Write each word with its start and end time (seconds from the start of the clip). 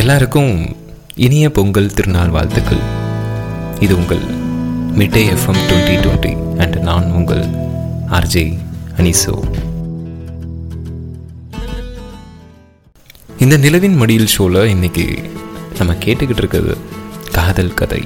எல்லாருக்கும் 0.00 0.52
இனிய 1.24 1.46
பொங்கல் 1.56 1.94
திருநாள் 1.96 2.30
வாழ்த்துக்கள். 2.34 2.82
இது 3.84 3.92
உங்கள் 3.96 4.22
மிட்டே 4.98 5.22
எஃப்எம் 5.32 5.58
டுவெண்ட்டி 5.68 5.96
டுவெண்ட்டி 6.04 6.32
அண்ட் 6.62 6.76
நான் 6.88 7.06
உங்கள் 7.18 7.42
ஆர்ஜே 8.16 8.44
அனிசோ. 8.98 9.34
இந்த 13.38 13.56
நிலவின் 13.64 13.98
மடியில் 14.02 14.32
ஷோவில் 14.34 14.70
இன்னைக்கு 14.74 15.06
நம்ம 15.78 15.96
கேட்டுக்கிட்டு 16.04 16.42
இருக்கிறது 16.44 16.76
காதல் 17.38 17.74
கதை. 17.74 18.02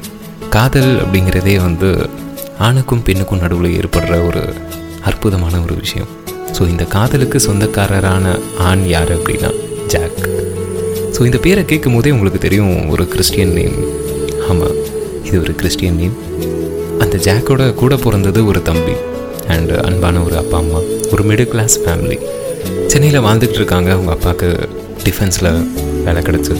காதல் 0.56 0.90
அப்படிங்கிறதே 1.04 1.56
வந்து 1.66 1.90
ஆணுக்கும் 2.58 3.02
பெண்ணுக்கும் 3.02 3.42
நடுவில் 3.44 3.76
ஏற்படுற 3.80 4.26
ஒரு 4.26 4.44
அற்புதமான 5.10 5.60
ஒரு 5.60 5.76
விஷயம். 5.84 6.08
ஸோ 6.56 6.62
இந்த 6.74 6.86
காதலுக்கு 6.96 7.40
சொந்தக்காரரான 7.40 8.36
ஆண் 8.70 8.86
யார் 8.94 9.12
அப்படின்னா 9.18 9.52
ஜாக் 9.86 10.22
ஸோ 11.14 11.24
இந்த 11.24 11.38
பேரை 11.38 11.64
கேட்கும் 11.64 11.94
போதே 11.94 12.10
உங்களுக்கு 12.10 12.38
தெரியும் 12.38 12.88
ஒரு 12.88 13.08
கிறிஸ்டியன் 13.08 13.52
நேம் 13.52 13.76
ஆமாம் 14.50 14.76
இது 15.24 15.40
ஒரு 15.40 15.54
கிறிஸ்டியன் 15.54 15.96
நேம் 15.96 16.16
அந்த 16.98 17.16
ஜாக்கோட 17.16 17.74
கூட 17.74 17.96
பிறந்தது 17.96 18.46
ஒரு 18.46 18.62
தம்பி 18.62 18.94
அண்ட் 19.46 19.70
அன்பான 19.70 20.22
ஒரு 20.22 20.36
அப்பா 20.36 20.58
அம்மா 20.58 20.80
ஒரு 21.10 21.22
மிடில் 21.24 21.48
கிளாஸ் 21.48 21.80
ஃபேமிலி 21.80 22.18
சென்னையில் 22.86 23.20
வாழ்ந்துக்கிட்டு 23.20 23.60
இருக்காங்க 23.62 23.92
அவங்க 23.92 24.10
அப்பாவுக்கு 24.10 24.68
டிஃபென்ஸில் 25.04 25.66
வேலை 26.04 26.22
கிடச்சி. 26.22 26.54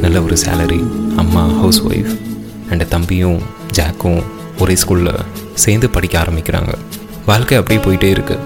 நல்ல 0.00 0.22
ஒரு 0.22 0.36
சேலரி 0.44 0.80
அம்மா 1.16 1.46
ஹவுஸ் 1.60 1.82
ஒய்ஃப் 1.82 2.14
அண்ட் 2.70 2.88
தம்பியும் 2.88 3.40
ஜாக்கும் 3.78 4.22
ஒரே 4.58 4.74
ஸ்கூலில் 4.74 5.24
சேர்ந்து 5.54 5.90
படிக்க 5.90 6.18
ஆரம்பிக்கிறாங்க. 6.18 6.72
வாழ்க்கை 7.26 7.58
அப்படியே 7.58 7.80
போயிட்டே 7.86 8.10
இருக்குது 8.16 8.44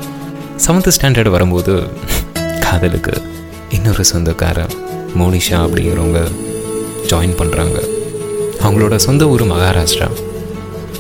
செவன்த் 0.66 0.92
ஸ்டாண்டர்ட் 0.96 1.29
வரும்போது 1.29 1.74
காதலுக்கு 2.60 3.23
இன்னொரு 3.70 4.04
சொந்தக்காரன் 4.04 4.73
மோனிஷா 5.19 5.59
அப்படிங்கிறவங்க 5.65 6.21
ஜாயின் 7.09 7.39
பண்ணுறாங்க 7.39 7.79
அவங்களோட 8.63 8.97
சொந்த 8.97 9.29
ஊர் 9.29 9.43
மகாராஷ்டிரா. 9.43 10.09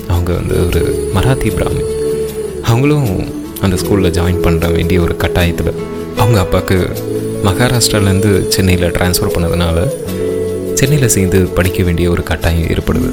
அவங்க 0.08 0.32
வந்து 0.32 0.66
ஒரு 0.66 1.12
மராத்தி 1.14 1.48
பிராமின் 1.56 1.90
அவங்களும் 2.62 3.32
அந்த 3.60 3.76
ஸ்கூலில் 3.76 4.14
ஜாயின் 4.18 4.42
பண்ணுற 4.44 4.72
வேண்டிய 4.72 5.00
ஒரு 5.00 5.16
கட்டாயத்தில். 5.18 5.72
அவங்க 6.16 6.38
அப்பாவுக்கு 6.40 6.92
மகாராஷ்டிராலேருந்து 7.44 8.48
சென்னையில் 8.48 8.90
ட்ரான்ஸ்ஃபர் 8.90 9.34
பண்ணதுனால 9.34 9.78
சென்னையில் 10.74 11.08
சேர்ந்து 11.08 11.46
படிக்க 11.46 11.82
வேண்டிய 11.82 12.10
ஒரு 12.10 12.22
கட்டாயம் 12.22 12.68
ஏற்படுது. 12.68 13.10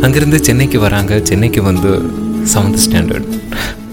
அங்கேருந்து 0.00 0.40
சென்னைக்கு 0.40 0.78
வராங்க. 0.78 1.20
சென்னைக்கு 1.22 1.62
வந்து 1.62 1.90
செவன்த் 2.54 2.82
ஸ்டாண்டர்ட் 2.84 3.28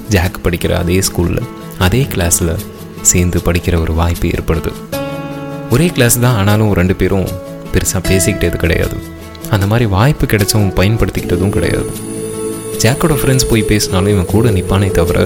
ஜாக் 0.09 0.39
படிக்கிற 0.43 0.71
அதே 0.73 0.99
ஸ்கூலில் 0.99 1.47
அதே 1.77 2.07
கிளாஸில் 2.15 2.55
சேர்ந்து 3.01 3.39
படிக்கிற 3.39 3.81
ஒரு 3.81 3.93
வாய்ப்பு 3.93 4.27
ஏற்படுது. 4.27 4.71
ஒரே 5.73 5.87
கிளாஸ் 5.95 6.15
தான் 6.23 6.37
ஆனாலும் 6.41 6.71
ரெண்டு 6.79 6.95
பேரும் 6.99 7.27
பெருசாக 7.73 8.01
பேசிக்கிட்டது 8.09 8.57
கிடையாது. 8.63 8.95
அந்த 9.55 9.65
மாதிரி 9.71 9.85
வாய்ப்பு 9.95 10.25
கிடைச்சவும் 10.25 10.71
பயன்படுத்திக்கிட்டதும் 10.79 11.53
கிடையாது. 11.55 11.89
ஜாக்கோட 12.83 13.13
ஃப்ரெண்ட்ஸ் 13.19 13.47
போய் 13.49 13.69
பேசினாலும் 13.71 14.11
இவன் 14.13 14.31
கூட 14.33 14.49
நிற்பானே 14.55 14.89
தவிர 14.99 15.19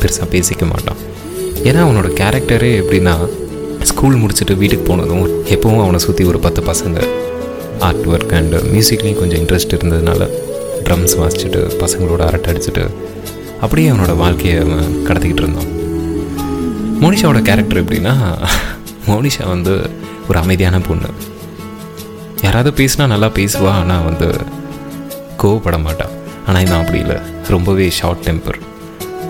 பெருசாக 0.00 0.26
பேசிக்க 0.34 0.64
மாட்டான். 0.72 1.00
ஏன்னா 1.68 1.80
அவனோட 1.86 2.08
கேரக்டரே 2.20 2.70
எப்படின்னா 2.82 3.14
ஸ்கூல் 3.90 4.20
முடிச்சுட்டு 4.22 4.54
வீட்டுக்கு 4.62 4.84
போனதும் 4.90 5.26
எப்பவும் 5.54 5.82
அவனை 5.84 5.98
சுற்றி 6.06 6.24
ஒரு 6.24 6.38
பத்து 6.46 6.62
பசங்க. 6.70 6.98
ஆர்ட் 7.88 8.06
ஒர்க் 8.12 8.34
அண்டு 8.40 8.58
மியூசிக்லேயும் 8.72 9.20
கொஞ்சம் 9.20 9.40
இன்ட்ரெஸ்ட் 9.42 9.74
இருந்ததுனால 9.76 10.28
ட்ரம்ஸ் 10.86 11.16
வாசிச்சுட்டு 11.22 11.60
பசங்களோட 11.82 12.22
அரட்டை 12.28 12.48
அடிச்சுட்டு 12.52 12.84
அப்படியே 13.60 13.88
அவனோட 13.90 14.14
வாழ்க்கையை 14.16 14.56
அவன் 14.64 14.88
கடத்திக்கிட்டு 15.08 15.44
இருந்தான். 15.44 15.70
மோனிஷாவோட 17.02 17.42
கேரக்டர் 17.50 17.82
எப்படின்னா 17.84 18.14
மோனிஷா 19.08 19.44
வந்து 19.54 19.74
ஒரு 20.28 20.38
அமைதியான 20.42 20.76
பொண்ணு. 20.88 21.08
யாராவது 22.44 22.70
பேசினா 22.80 23.04
நல்லா 23.14 23.28
பேசுவா 23.38 23.72
ஆனால் 23.80 24.04
வந்து 24.08 24.28
கோவப்பட 25.42 25.76
மாட்டான் 25.86 26.14
ஆனால் 26.46 26.62
இவன் 26.66 26.80
அப்படி 26.82 26.98
இல்லை. 27.04 27.18
ரொம்பவே 27.54 27.86
ஷார்ட் 27.98 28.24
டெம்பர் 28.26 28.58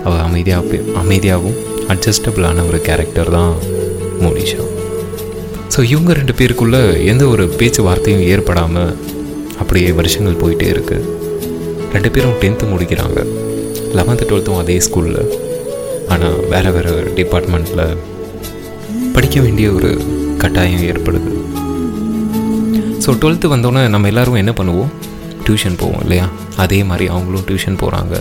அவள் 0.05 0.23
அமைதியாக 0.27 0.79
அமைதியாகவும் 1.01 1.59
அட்ஜஸ்டபிளான 1.93 2.65
ஒரு 2.69 2.79
கேரக்டர் 2.87 3.31
தான் 3.37 3.53
மோனிஷா. 4.23 4.63
ஸோ 5.73 5.79
இவங்க 5.93 6.11
ரெண்டு 6.19 6.33
பேருக்குள்ளே 6.39 6.81
எந்த 7.11 7.23
ஒரு 7.33 7.45
பேச்சுவார்த்தையும் 7.59 8.25
ஏற்படாமல் 8.33 8.91
அப்படியே 9.61 9.89
வருஷங்கள் 9.99 10.41
போயிட்டே 10.43 10.67
இருக்குது 10.73 11.13
ரெண்டு 11.95 12.09
பேரும் 12.15 12.37
டென்த்து 12.43 12.65
முடிக்கிறாங்க. 12.73 13.19
லெவன்த்து 13.97 14.27
டுவெல்த்தும் 14.29 14.61
அதே 14.61 14.77
ஸ்கூலில் 14.87 15.21
ஆனால் 16.13 16.37
வேறு 16.53 16.71
வேறு 16.75 16.93
டிபார்ட்மெண்ட்டில் 17.19 17.85
படிக்க 19.15 19.41
வேண்டிய 19.45 19.67
ஒரு 19.71 19.89
கட்டாயம் 20.43 20.85
ஏற்படுது. 20.91 21.31
ஸோ 23.03 23.11
டுவெல்த்து 23.21 23.51
வந்தோடனே 23.53 23.87
நம்ம 23.95 24.07
எல்லோரும் 24.11 24.39
என்ன 24.41 24.53
பண்ணுவோம்? 24.59 24.91
டியூஷன் 25.45 25.77
போவோம் 25.81 26.01
இல்லையா? 26.05 26.27
அதே 26.63 26.79
மாதிரி 26.89 27.05
அவங்களும் 27.13 27.45
டியூஷன் 27.49 27.79
போகிறாங்க 27.83 28.15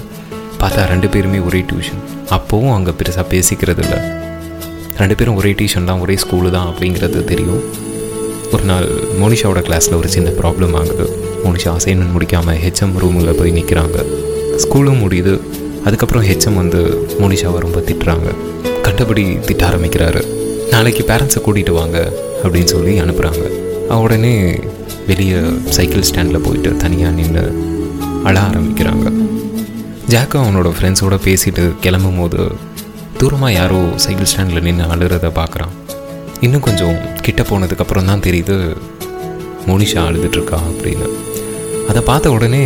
பார்த்தா 0.60 0.82
ரெண்டு 0.90 1.08
பேருமே 1.14 1.38
ஒரே 1.48 1.60
டியூஷன் 1.70 2.02
அப்போவும் 2.36 2.74
அங்கே 2.74 2.92
பெருசாக 2.98 3.24
பேசிக்கிறது 3.32 3.82
இல்லை. 3.84 3.98
ரெண்டு 5.00 5.14
பேரும் 5.18 5.38
ஒரே 5.40 5.52
டியூஷன் 5.58 5.88
தான் 5.90 6.02
ஒரே 6.04 6.16
ஸ்கூலு 6.24 6.50
தான் 6.56 6.68
அப்படிங்கிறது 6.70 7.24
தெரியும். 7.32 7.62
ஒரு 8.54 8.64
நாள் 8.70 8.86
மோனிஷாவோட 9.20 9.60
கிளாஸில் 9.68 9.98
ஒரு 10.00 10.08
சின்ன 10.14 10.28
ப்ராப்ளம் 10.40 10.74
ஆகுது. 10.80 11.06
மோனிஷா 11.44 11.70
அசைன்மெண்ட் 11.78 12.14
முடிக்காமல் 12.16 12.60
ஹெச்எம் 12.64 12.94
ரூமில் 13.02 13.36
போய் 13.40 13.56
நிற்கிறாங்க 13.58 13.98
ஸ்கூலும் 14.64 15.02
முடியுது. 15.04 15.34
அதுக்கப்புறம் 15.86 16.26
ஹெச்எம் 16.28 16.60
வந்து 16.62 16.82
மோனிஷாவை 17.22 17.58
ரொம்ப 17.66 17.80
திட்டுறாங்க. 17.88 18.28
கண்டபடி 18.86 19.24
திட்ட 19.48 19.62
ஆரம்பிக்கிறாரு. 19.70 20.22
நாளைக்கு 20.74 21.02
பேரண்ட்ஸை 21.08 21.40
கூட்டிகிட்டு 21.42 21.74
வாங்க 21.80 21.98
அப்படின்னு 22.42 22.70
சொல்லி 22.74 22.92
அனுப்புகிறாங்க 23.02 23.44
உடனே 24.04 24.32
வெளியே 25.08 25.40
சைக்கிள் 25.76 26.06
ஸ்டாண்டில் 26.08 26.44
போயிட்டு 26.46 26.70
தனியாக 26.76 27.16
நின்று 27.18 27.44
அழ 28.28 28.34
ஆரம்பிக்கிறாங்க. 28.40 29.06
ஜாக்கோ 30.12 30.36
அவனோட 30.44 30.68
ஃப்ரெண்ட்ஸோடு 30.76 31.18
பேசிட்டு 31.26 31.64
கிளம்பும் 31.84 32.18
போது 32.20 32.40
தூரமாக 33.20 33.52
யாரோ 33.52 33.80
சைக்கிள் 34.04 34.30
ஸ்டாண்டில் 34.32 34.64
நின்று 34.66 34.86
அழுறத 34.94 35.30
பார்க்குறான் 35.40 35.74
இன்னும் 36.46 36.64
கொஞ்சம் 36.66 36.96
கிட்ட 37.26 37.42
போனதுக்கப்புறம் 37.42 38.08
தான் 38.10 38.24
தெரியுது 38.26 38.56
மோனிஷா 39.68 40.00
அழுதுட்ருக்கா 40.08 40.58
அப்படின்னு. 40.70 41.06
அதை 41.90 42.02
பார்த்த 42.10 42.32
உடனே 42.36 42.64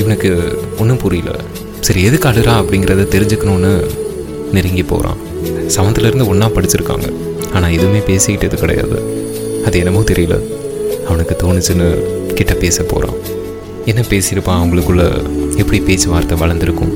இவனுக்கு 0.00 0.30
ஒன்றும் 0.78 1.02
புரியல. 1.04 1.32
சரி 1.86 2.02
எதுக்கு 2.08 2.28
அழுறா 2.28 2.54
அப்படிங்கிறத 2.62 3.06
தெரிஞ்சுக்கணுன்னு 3.14 3.74
நெருங்கி 4.54 4.82
போகிறான் 4.82 5.20
செவன்த்துலேருந்து 5.76 6.26
ஒன்றா 6.26 6.48
படிச்சிருக்காங்க. 6.48 7.06
ஆனால் 7.54 7.74
எதுவுமே 7.76 7.98
பேசிக்கிட்டது 7.98 8.56
கிடையாது. 8.56 8.98
அது 9.64 9.78
என்னமோ 9.78 10.00
தெரியல. 10.00 10.36
அவனுக்கு 11.06 11.34
தோணுச்சுன்னு 11.42 11.88
கிட்ட 12.32 12.54
பேச 12.54 12.82
போகிறான் 12.82 13.16
என்ன 13.84 14.00
பேசியிருப்பான் 14.00 14.60
அவங்களுக்குள்ள? 14.60 15.02
எப்படி 15.56 15.80
பேச்சுவார்த்தை 15.80 16.36
வளர்ந்துருக்கும்? 16.40 16.94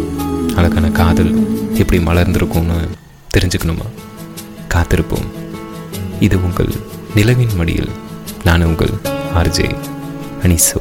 அழகான 0.57 0.87
காதல் 0.91 1.33
எப்படி 1.75 1.99
மலர்ந்திருக்கும்னு 2.03 2.79
தெரிஞ்சுக்கணுமா? 3.37 3.87
காத்திருப்போம். 4.75 5.29
இது 6.21 6.37
உங்கள் 6.45 6.73
நிலவின் 7.15 7.57
மடியில். 7.57 7.91
நான் 8.45 8.65
உங்கள் 8.65 8.95
ஆர்ஜே 9.37 9.71
அனிசோ. 10.43 10.81